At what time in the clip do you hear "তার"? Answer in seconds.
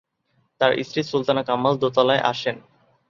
0.61-0.71